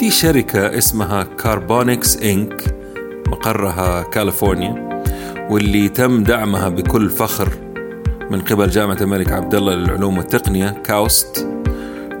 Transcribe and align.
في 0.00 0.10
شركة 0.10 0.78
اسمها 0.78 1.22
Carbonics 1.22 2.16
Inc 2.16 2.74
مقرها 3.26 4.02
كاليفورنيا 4.02 5.02
واللي 5.50 5.88
تم 5.88 6.24
دعمها 6.24 6.68
بكل 6.68 7.10
فخر 7.10 7.48
من 8.30 8.40
قبل 8.40 8.70
جامعة 8.70 8.96
الملك 9.00 9.32
عبد 9.32 9.54
الله 9.54 9.74
للعلوم 9.74 10.18
والتقنية 10.18 10.70
KAUST. 10.70 11.59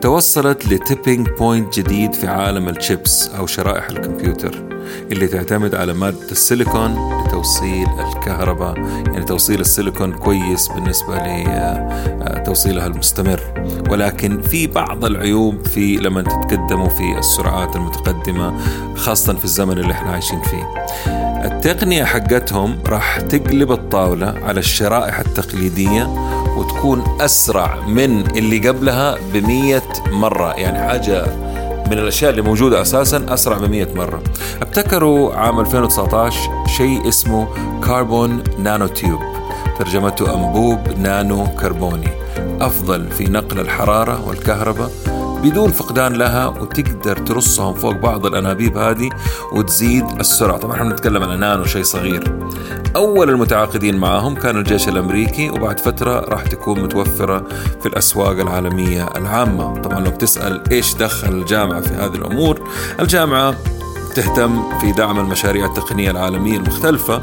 توصلت 0.00 0.66
ل 0.66 0.74
tipping 0.74 1.28
point 1.28 1.78
جديد 1.78 2.12
في 2.12 2.26
عالم 2.26 2.68
الشيبس 2.68 3.28
أو 3.28 3.46
شرائح 3.46 3.88
الكمبيوتر 3.88 4.54
اللي 5.12 5.26
تعتمد 5.28 5.74
على 5.74 5.92
مادة 5.92 6.30
السيليكون 6.30 7.22
لتوصيل 7.26 7.86
الكهرباء. 8.00 8.78
يعني 8.78 9.24
توصيل 9.24 9.60
السيليكون 9.60 10.12
كويس 10.12 10.68
بالنسبة 10.68 11.18
لتوصيلها 11.18 12.86
المستمر. 12.86 13.40
ولكن 13.90 14.42
في 14.42 14.66
بعض 14.66 15.04
العيوب 15.04 15.66
في 15.66 15.96
لما 15.96 16.22
تتقدموا 16.22 16.88
في 16.88 17.18
السرعات 17.18 17.76
المتقدمة 17.76 18.54
خاصة 18.96 19.32
في 19.34 19.44
الزمن 19.44 19.78
اللي 19.78 19.92
إحنا 19.92 20.10
عايشين 20.10 20.40
فيه. 20.42 20.74
التقنية 21.44 22.04
حقتهم 22.04 22.78
راح 22.86 23.20
تقلب 23.20 23.72
الطاولة 23.72 24.34
على 24.42 24.60
الشرائح 24.60 25.18
التقليدية 25.20 26.02
وتكون 26.80 27.20
أسرع 27.20 27.86
من 27.86 28.20
اللي 28.36 28.68
قبلها 28.68 29.16
بمية 29.32 29.82
مرة. 30.12 30.52
يعني 30.52 30.78
حاجة 30.78 31.26
من 31.86 31.92
الأشياء 31.92 32.30
اللي 32.30 32.42
موجودة 32.42 32.82
أساسا 32.82 33.26
أسرع 33.28 33.58
ب 33.58 33.70
100 33.70 33.94
مرة. 33.94 34.22
ابتكروا 34.62 35.34
عام 35.34 35.60
2019 35.60 36.38
شيء 36.66 37.08
اسمه 37.08 37.48
كاربون 37.84 38.42
نانو 38.58 38.86
تيوب 38.86 39.20
ترجمته 39.78 40.34
أنبوب 40.34 40.78
نانو 40.98 41.46
كربوني 41.46 42.08
أفضل 42.60 43.10
في 43.10 43.24
نقل 43.24 43.60
الحرارة 43.60 44.28
والكهرباء. 44.28 44.90
بدون 45.42 45.70
فقدان 45.70 46.12
لها 46.12 46.46
وتقدر 46.46 47.16
ترصهم 47.16 47.74
فوق 47.74 47.92
بعض 47.92 48.26
الأنابيب 48.26 48.76
هذه 48.76 49.10
وتزيد 49.52 50.04
السرعة. 50.20 50.58
طبعا 50.58 50.74
إحنا 50.74 50.88
بنتكلم 50.88 51.22
على 51.22 51.36
نانو 51.36 51.64
شيء 51.64 51.82
صغير. 51.82 52.38
أول 52.96 53.30
المتعاقدين 53.30 53.96
معهم 53.96 54.34
كان 54.34 54.56
الجيش 54.56 54.88
الأمريكي 54.88 55.50
وبعد 55.50 55.80
فترة 55.80 56.20
راح 56.20 56.42
تكون 56.42 56.82
متوفرة 56.82 57.44
في 57.80 57.86
الأسواق 57.86 58.40
العالمية 58.40 59.08
العامة. 59.16 59.74
طبعا 59.74 60.00
لو 60.00 60.10
بتسأل 60.10 60.62
إيش 60.72 60.94
دخل 60.94 61.28
الجامعة 61.28 61.80
في 61.80 61.94
هذه 61.94 62.14
الأمور 62.14 62.60
الجامعة 63.00 63.54
تهتم 64.14 64.78
في 64.78 64.92
دعم 64.92 65.18
المشاريع 65.18 65.66
التقنية 65.66 66.10
العالمية 66.10 66.56
المختلفة. 66.56 67.22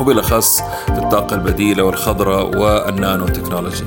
وبالاخص 0.00 0.60
في 0.86 0.98
الطاقة 0.98 1.34
البديلة 1.34 1.82
والخضراء 1.82 2.58
والنانو 2.58 3.26
تكنولوجي. 3.26 3.84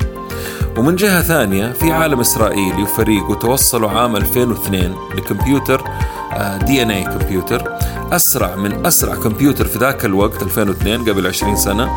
ومن 0.78 0.96
جهة 0.96 1.22
ثانية 1.22 1.72
في 1.72 1.92
عالم 1.92 2.20
إسرائيلي 2.20 2.84
وفريقه 2.84 3.36
توصلوا 3.36 3.90
عام 3.90 4.16
2002 4.16 4.96
لكمبيوتر 5.16 5.84
دي 6.62 6.82
إن 6.82 6.92
اي 6.92 7.04
كمبيوتر 7.04 7.72
أسرع 8.12 8.56
من 8.56 8.86
أسرع 8.86 9.16
كمبيوتر 9.16 9.66
في 9.66 9.80
ذاك 9.80 10.06
الوقت 10.06 10.44
2002 10.44 11.10
قبل 11.10 11.28
20 11.28 11.56
سنة 11.56 11.90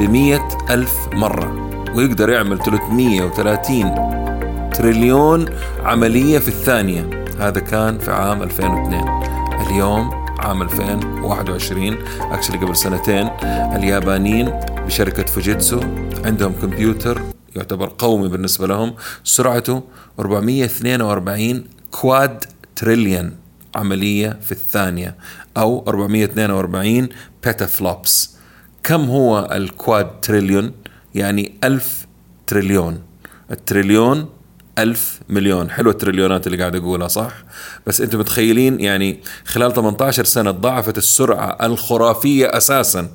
ب 0.00 0.38
ألف 0.70 0.94
مرة. 1.12 1.70
ويقدر 1.94 2.30
يعمل 2.30 2.58
330 2.58 3.94
تريليون 4.74 5.44
عملية 5.84 6.38
في 6.38 6.48
الثانية. 6.48 7.10
هذا 7.40 7.60
كان 7.60 7.98
في 7.98 8.12
عام 8.12 8.42
2002 8.42 9.04
اليوم 9.66 10.25
عام 10.46 10.62
2021 10.62 11.98
actually 12.20 12.58
قبل 12.58 12.76
سنتين 12.76 13.28
اليابانيين 13.76 14.60
بشركة 14.86 15.22
Fujitsu 15.22 15.80
عندهم 16.24 16.52
كمبيوتر 16.52 17.22
يعتبر 17.56 17.92
قومي 17.98 18.28
بالنسبة 18.28 18.66
لهم 18.66 18.94
سرعته 19.24 19.82
442 20.18 21.64
quadrillion 21.90 23.36
عملية 23.74 24.38
في 24.42 24.52
الثانية 24.52 25.16
أو 25.56 25.84
442 25.88 27.08
petaflops 27.44 28.36
كم 28.82 29.04
هو 29.04 29.48
ال 29.52 30.20
quadrillion؟ 30.20 30.72
يعني 31.14 31.52
ألف 31.64 32.06
تريليون 32.46 33.02
التريليون 33.50 34.28
ألف 34.78 35.20
مليون. 35.28 35.70
حلوة 35.70 35.92
التريليونات 35.92 36.46
اللي 36.46 36.58
قاعد 36.58 36.76
أقولها 36.76 37.08
صح؟ 37.08 37.32
بس 37.86 38.00
أنتم 38.00 38.18
متخيلين 38.18 38.80
يعني 38.80 39.20
خلال 39.44 39.72
18 39.74 40.24
سنة 40.24 40.50
ضاعفت 40.50 40.98
السرعة 40.98 41.58
الخرافية 41.62 42.46
أساسا 42.46 43.08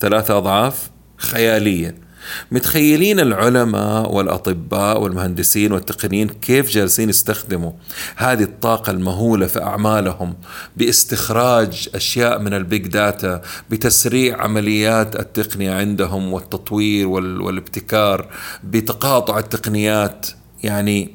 ثلاثة 0.00 0.38
أضعاف 0.38 0.90
خيالية. 1.16 2.04
متخيلين 2.50 3.20
العلماء 3.20 4.12
والأطباء 4.12 5.00
والمهندسين 5.00 5.72
والتقنيين 5.72 6.28
كيف 6.28 6.70
جالسين 6.70 7.08
يستخدموا 7.08 7.72
هذه 8.16 8.42
الطاقة 8.42 8.90
المهولة 8.90 9.46
في 9.46 9.62
أعمالهم 9.62 10.34
باستخراج 10.76 11.88
أشياء 11.94 12.38
من 12.38 12.54
ال 12.54 12.62
big 12.62 12.86
data 12.86 13.42
بتسريع 13.70 14.42
عمليات 14.42 15.20
التقنية 15.20 15.72
عندهم 15.74 16.32
والتطوير 16.32 17.08
والابتكار 17.08 18.28
بتقاطع 18.64 19.38
التقنيات 19.38 20.26
يعني 20.64 21.10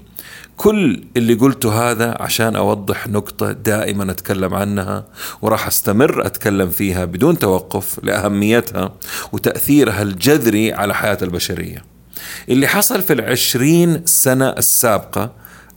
كل 0.58 1.04
اللي 1.18 1.34
قلته 1.34 1.92
هذا 1.92 2.18
عشان 2.20 2.56
أوضح 2.56 3.08
نقطة 3.08 3.52
دائما 3.52 4.12
أتكلم 4.12 4.54
عنها 4.54 5.06
وراح 5.42 5.68
أستمر 5.68 6.26
أتكلم 6.26 6.70
فيها 6.70 7.06
بدون 7.06 7.40
توقف 7.40 8.00
لأهميتها 8.04 8.94
وتأثيرها 9.32 10.02
الجذري 10.02 10.74
على 10.74 10.96
حياة 10.96 11.18
البشرية. 11.22 11.84
اللي 12.50 12.68
حصل 12.68 13.02
في 13.02 13.14
العشرين 13.14 14.02
سنة 14.06 14.50
السابقة 14.50 15.32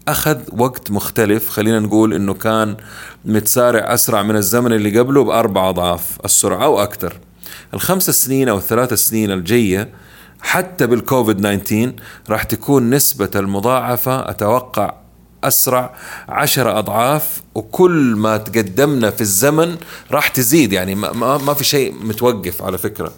أخذ 0.09 0.38
وقت 0.53 0.91
مختلف 0.91 1.49
خلينا 1.49 1.78
نقول 1.78 2.15
إنه 2.15 2.34
كان 2.34 2.77
متسارع 3.25 3.94
أسرع 3.94 4.22
من 4.22 4.37
الزمن 4.37 4.72
اللي 4.72 4.99
قبله 4.99 5.25
بأربع 5.25 5.69
أضعاف 5.69 6.19
السرعة 6.25 6.65
أو 6.65 6.82
أكثر. 6.82 7.16
الخمس 7.75 8.11
سنين 8.11 8.49
أو 8.49 8.59
الثلاث 8.59 8.94
سنين 8.94 9.31
الجاية 9.31 9.88
حتى 10.42 10.86
بالكوفيد 10.86 11.41
19 11.41 11.92
راح 12.30 12.42
تكون 12.42 12.91
نسبة 12.91 13.30
المضاعفة 13.36 14.30
أتوقع 14.30 14.94
أسرع 15.44 15.94
عشرة 16.28 16.78
أضعاف 16.78 17.42
وكل 17.54 18.14
ما 18.16 18.36
تقدمنا 18.36 19.10
في 19.10 19.20
الزمن 19.20 19.76
راح 20.10 20.28
تزيد. 20.28 20.72
يعني 20.72 20.94
ما, 20.94 21.38
ما 21.38 21.54
في 21.54 21.64
شيء 21.64 21.94
متوقف 21.94 22.62
على 22.62 22.78
فكرة. 22.78 23.12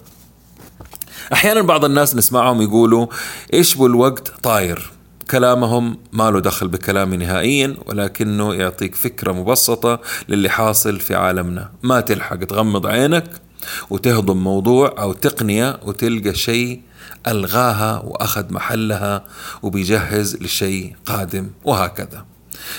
أحيانا 1.33 1.61
بعض 1.61 1.85
الناس 1.85 2.15
نسمعهم 2.15 2.61
يقولوا 2.61 3.07
إيش 3.53 3.75
بالوقت 3.75 4.27
طاير؟ 4.43 4.91
كلامهم 5.31 5.97
ما 6.13 6.31
له 6.31 6.39
دخل 6.39 6.67
بكلامي 6.67 7.17
نهائيا 7.17 7.75
ولكنه 7.85 8.53
يعطيك 8.53 8.95
فكرة 8.95 9.31
مبسطة 9.31 9.99
للي 10.29 10.49
حاصل 10.49 10.99
في 10.99 11.15
عالمنا. 11.15 11.71
ما 11.83 12.01
تلحق 12.01 12.35
تغمض 12.35 12.87
عينك 12.87 13.41
وتهضم 13.89 14.37
موضوع 14.37 14.95
أو 14.99 15.13
تقنية 15.13 15.79
وتلقى 15.85 16.35
شيء 16.35 16.81
ألغاها 17.27 18.01
وأخذ 18.05 18.53
محلها 18.53 19.23
وبيجهز 19.63 20.35
لشيء 20.35 20.95
قادم 21.05 21.49
وهكذا. 21.63 22.25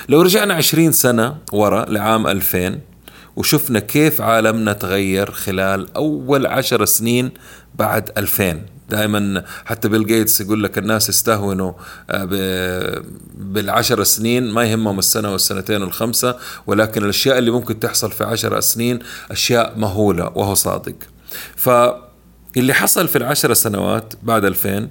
لو 0.08 0.22
رجعنا 0.22 0.54
عشرين 0.54 0.92
سنة 0.92 1.36
ورا 1.52 1.84
لعام 1.84 2.26
2000 2.26 2.80
وشفنا 3.36 3.78
كيف 3.78 4.20
عالمنا 4.20 4.72
تغير 4.72 5.30
خلال 5.30 5.96
أول 5.96 6.46
عشر 6.46 6.84
سنين 6.84 7.30
بعد 7.74 8.10
2000 8.18 8.60
دائما 8.90 9.44
حتى 9.64 9.88
بيل 9.88 10.06
جيتس 10.06 10.40
يقول 10.40 10.64
لك 10.64 10.78
الناس 10.78 11.08
يستهونوا 11.08 11.72
بالعشر 13.34 14.04
سنين 14.04 14.50
ما 14.50 14.64
يهمهم 14.64 14.98
السنة 14.98 15.32
والسنتين 15.32 15.82
والخمسة 15.82 16.36
ولكن 16.66 17.04
الأشياء 17.04 17.38
اللي 17.38 17.50
ممكن 17.50 17.80
تحصل 17.80 18.12
في 18.12 18.24
عشر 18.24 18.60
سنين 18.60 18.98
أشياء 19.30 19.78
مهولة 19.78 20.24
وهو 20.34 20.54
صادق. 20.54 20.94
ف 21.56 21.70
اللي 22.56 22.74
حصل 22.74 23.08
في 23.08 23.18
العشر 23.18 23.54
سنوات 23.54 24.14
بعد 24.22 24.44
2000 24.44 24.88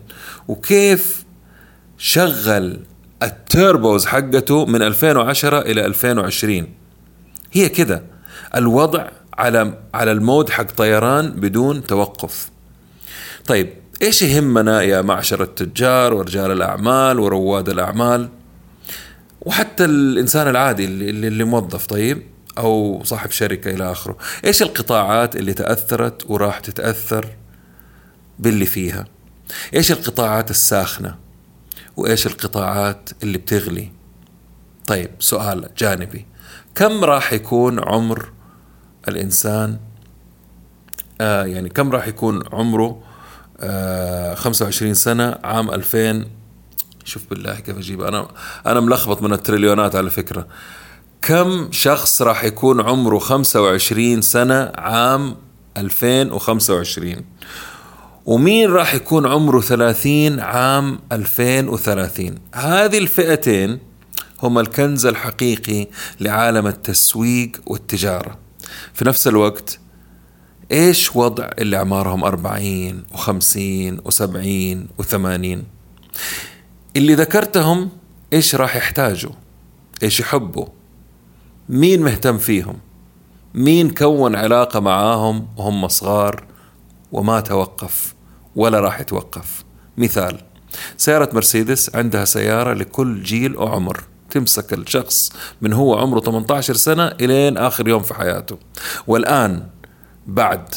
وكيف 0.47 1.25
شغل 1.97 2.79
ال 3.23 3.35
turbos 3.35 4.05
حقته 4.05 4.65
من 4.65 4.81
2010 4.81 5.59
إلى 5.59 5.85
2020 5.85 6.67
هي 7.51 7.69
كده 7.69 8.03
الوضع 8.55 9.07
على 9.37 9.73
على 9.93 10.11
ال 10.11 10.19
mode 10.19 10.49
حق 10.49 10.71
طيران 10.71 11.29
بدون 11.29 11.83
توقف. 11.83 12.49
طيب 13.45 13.73
إيش 14.01 14.21
يهمنا 14.21 14.81
يا 14.81 15.01
معشر 15.01 15.43
التجار 15.43 16.13
ورجال 16.13 16.51
الأعمال 16.51 17.19
ورواد 17.19 17.69
الأعمال؟ 17.69 18.29
وحتى 19.41 19.85
الإنسان 19.85 20.47
العادي 20.47 20.85
اللي, 20.85 21.27
اللي 21.27 21.43
موظف 21.43 21.85
طيب 21.85 22.23
أو 22.57 23.01
صاحب 23.03 23.31
شركة 23.31 23.71
إلى 23.71 23.91
آخره. 23.91 24.17
إيش 24.45 24.61
القطاعات 24.61 25.35
اللي 25.35 25.53
تأثرت 25.53 26.29
وراح 26.29 26.59
تتأثر؟ 26.59 27.27
باللي 28.39 28.65
فيها. 28.65 29.05
إيش 29.73 29.91
القطاعات 29.91 30.51
الساخنة؟ 30.51 31.15
وإيش 31.97 32.27
القطاعات 32.27 33.09
اللي 33.23 33.37
بتغلي؟ 33.37 33.91
طيب 34.87 35.11
سؤال 35.19 35.69
جانبي. 35.77 36.25
كم 36.75 37.03
راح 37.03 37.33
يكون 37.33 37.79
عمر 37.79 38.31
الإنسان؟ 39.07 39.79
آه 41.21 41.45
يعني 41.45 41.69
كم 41.69 41.91
راح 41.91 42.07
يكون 42.07 42.43
عمره؟ 42.53 43.03
آه 43.59 44.35
25 44.35 44.93
سنة 44.93 45.37
عام 45.43 45.69
2000 45.69 46.25
شوف 47.03 47.29
بالله 47.29 47.55
كيف 47.55 47.77
أجيب. 47.77 48.01
أنا 48.01 48.27
أنا 48.65 48.79
ملخبط 48.79 49.21
من 49.21 49.33
التريليونات 49.33 49.95
على 49.95 50.09
فكرة. 50.09 50.47
كم 51.21 51.71
شخص 51.71 52.21
راح 52.21 52.43
يكون 52.43 52.81
عمره 52.81 53.19
25 53.19 54.21
سنة 54.21 54.71
عام 54.75 55.35
2025 55.77 57.25
ومين 58.25 58.71
راح 58.71 58.93
يكون 58.93 59.25
عمره 59.25 59.61
30 59.61 60.39
عام 60.39 60.99
2030 61.11 62.35
هذه 62.55 62.97
الفئتين 62.97 63.79
هما 64.43 64.61
الكنز 64.61 65.05
الحقيقي 65.05 65.87
لعالم 66.19 66.67
التسويق 66.67 67.61
والتجارة. 67.65 68.37
في 68.93 69.05
نفس 69.05 69.27
الوقت 69.27 69.79
إيش 70.71 71.15
وضع 71.15 71.49
اللي 71.59 71.77
أعمارهم 71.77 72.23
40 72.23 73.03
و50 73.13 74.01
و70 74.09 75.03
و80 75.03 75.59
اللي 76.95 77.15
ذكرتهم 77.15 77.89
إيش 78.33 78.55
راح 78.55 78.75
يحتاجوا؟ 78.75 79.31
إيش 80.03 80.19
يحبوا؟ 80.19 80.65
مين 81.69 82.01
مهتم 82.01 82.37
فيهم؟ 82.37 82.75
مين 83.53 83.89
كون 83.89 84.35
علاقة 84.35 84.79
معاهم 84.79 85.47
وهم 85.57 85.87
صغار 85.87 86.43
وما 87.11 87.39
توقف؟ 87.39 88.14
ولا 88.55 88.79
راح 88.79 88.99
يتوقف. 88.99 89.63
مثال 89.97 90.39
سيارة 90.97 91.29
مرسيدس 91.33 91.95
عندها 91.95 92.25
سيارة 92.25 92.73
لكل 92.73 93.23
جيل 93.23 93.57
وعمر. 93.57 94.03
تمسك 94.29 94.73
الشخص 94.73 95.33
من 95.61 95.73
هو 95.73 95.99
عمره 95.99 96.19
18 96.19 96.73
سنة 96.73 97.07
إلين 97.07 97.57
آخر 97.57 97.87
يوم 97.87 98.03
في 98.03 98.13
حياته. 98.13 98.57
والآن 99.07 99.67
بعد 100.27 100.75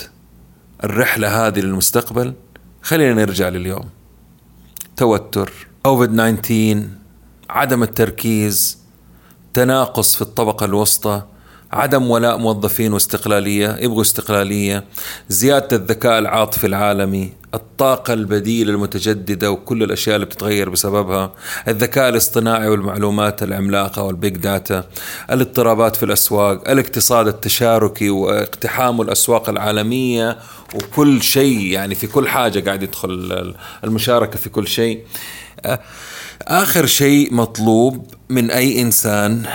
الرحلة 0.84 1.46
هذه 1.46 1.60
للمستقبل 1.60 2.34
خلينا 2.82 3.14
نرجع 3.14 3.48
لليوم. 3.48 3.88
توتر 4.96 5.52
كوفيد 5.82 6.12
19 6.12 6.88
عدم 7.50 7.82
التركيز 7.82 8.78
تناقص 9.54 10.16
في 10.16 10.22
الطبقة 10.22 10.64
الوسطى 10.64 11.22
عدم 11.72 12.10
ولاء 12.10 12.38
موظفين 12.38 12.92
واستقلالية 12.92 13.76
يبغوا 13.80 14.02
استقلالية 14.02 14.84
زيادة 15.28 15.76
الذكاء 15.76 16.18
العاطفي 16.18 16.66
العالمي 16.66 17.32
الطاقة 17.54 18.12
البديلة 18.12 18.72
المتجددة 18.72 19.50
وكل 19.50 19.82
الأشياء 19.82 20.14
اللي 20.16 20.26
بتتغير 20.26 20.68
بسببها 20.68 21.32
الذكاء 21.68 22.08
الاصطناعي 22.08 22.68
والمعلومات 22.68 23.42
العملاقة 23.42 24.02
وال 24.02 24.16
big 24.16 24.36
data 24.36 24.84
الاضطرابات 25.30 25.96
في 25.96 26.02
الأسواق 26.02 26.70
الاقتصاد 26.70 27.26
التشاركي 27.26 28.10
واقتحام 28.10 29.00
الأسواق 29.00 29.48
العالمية 29.48 30.38
وكل 30.74 31.22
شيء 31.22 31.60
يعني 31.60 31.94
في 31.94 32.06
كل 32.06 32.28
حاجة 32.28 32.60
قاعد 32.60 32.82
يدخل 32.82 33.54
المشاركة 33.84 34.38
في 34.38 34.48
كل 34.48 34.68
شيء. 34.68 35.04
آخر 36.42 36.86
شيء 36.86 37.34
مطلوب 37.34 38.06
من 38.28 38.50
أي 38.50 38.82
إنسان 38.82 39.46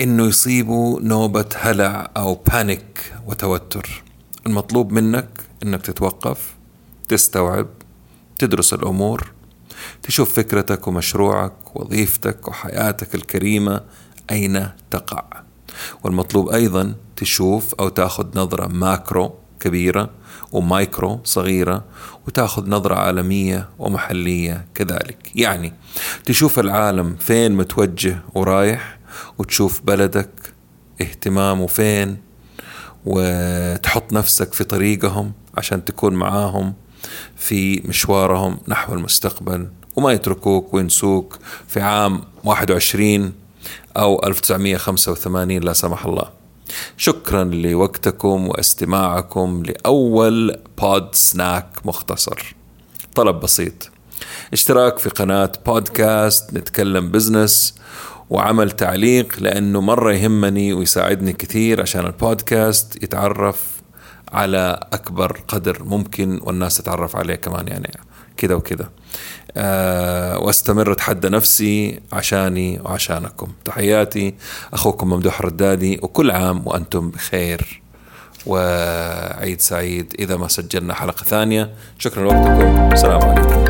إنه 0.00 0.26
يصيبه 0.26 1.00
نوبة 1.00 1.48
هلع 1.56 2.10
أو 2.16 2.34
panic 2.34 3.12
وتوتر. 3.26 4.02
المطلوب 4.46 4.92
منك 4.92 5.28
إنك 5.62 5.82
تتوقف 5.82 6.54
تستوعب 7.08 7.68
تدرس 8.38 8.74
الأمور 8.74 9.32
تشوف 10.02 10.34
فكرتك 10.34 10.88
ومشروعك 10.88 11.76
وظيفتك 11.76 12.48
وحياتك 12.48 13.14
الكريمة 13.14 13.80
أين 14.30 14.68
تقع. 14.90 15.24
والمطلوب 16.04 16.48
أيضا 16.48 16.94
تشوف 17.16 17.74
أو 17.74 17.88
تأخذ 17.88 18.26
نظرة 18.34 18.66
macro 18.66 19.34
كبيرة 19.66 20.10
ومايكرو 20.52 21.20
صغيرة 21.24 21.84
وتاخذ 22.26 22.70
نظرة 22.70 22.94
عالمية 22.94 23.68
ومحلية 23.78 24.66
كذلك. 24.74 25.30
يعني 25.34 25.72
تشوف 26.24 26.58
العالم 26.58 27.16
فين 27.20 27.52
متوجه 27.52 28.18
ورايح 28.34 28.98
وتشوف 29.38 29.80
بلدك 29.84 30.30
اهتمامه 31.00 31.66
فين 31.66 32.16
وتحط 33.04 34.12
نفسك 34.12 34.52
في 34.52 34.64
طريقهم 34.64 35.32
عشان 35.54 35.84
تكون 35.84 36.14
معاهم 36.14 36.74
في 37.36 37.82
مشوارهم 37.84 38.58
نحو 38.68 38.94
المستقبل. 38.94 39.68
وما 39.96 40.12
يتركوك 40.12 40.74
وينسوك 40.74 41.38
في 41.68 41.80
عام 41.80 42.22
21 42.44 43.32
أو 43.96 44.22
1985 44.26 45.58
لا 45.58 45.72
سمح 45.72 46.06
الله. 46.06 46.35
شكرا 46.96 47.44
لوقتكم 47.44 48.48
واستماعكم 48.48 49.62
لأول 49.66 50.58
بود 50.78 51.14
سناك 51.14 51.66
مختصر. 51.84 52.54
طلب 53.14 53.40
بسيط. 53.40 53.90
اشتراك 54.52 54.98
في 54.98 55.08
قناة 55.08 55.52
بودكاست 55.66 56.54
نتكلم 56.54 57.10
بزنس 57.10 57.74
وعمل 58.30 58.70
تعليق 58.70 59.40
لأنه 59.40 59.80
مرة 59.80 60.12
يهمني 60.12 60.72
ويساعدني 60.72 61.32
كثير 61.32 61.82
عشان 61.82 62.06
البودكاست 62.06 63.02
يتعرف 63.02 63.76
على 64.32 64.80
أكبر 64.92 65.40
قدر 65.48 65.82
ممكن 65.84 66.40
والناس 66.42 66.76
تتعرف 66.76 67.16
عليه 67.16 67.34
كمان 67.34 67.68
يعني. 67.68 67.90
كذا 68.36 68.54
وكذا 68.54 68.90
أه 69.56 70.38
واستمر 70.38 70.92
اتحدى 70.92 71.28
نفسي 71.28 72.00
عشاني 72.12 72.80
وعشانكم. 72.80 73.52
تحياتي 73.64 74.34
أخوكم 74.72 75.08
ممدوح 75.08 75.42
ردادي 75.42 76.00
وكل 76.02 76.30
عام 76.30 76.62
وأنتم 76.66 77.10
بخير. 77.10 77.82
وعيد 78.46 79.60
سعيد 79.60 80.14
إذا 80.18 80.36
ما 80.36 80.48
سجلنا 80.48 80.94
حلقة 80.94 81.24
ثانية. 81.24 81.74
شكرا 81.98 82.22
لوقتكم. 82.22 82.92
السلام 82.92 83.22
عليكم. 83.22 83.65